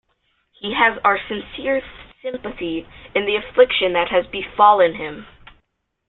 [0.59, 1.83] He has our sincere
[2.23, 5.27] sympathy in the affliction that has befallen him.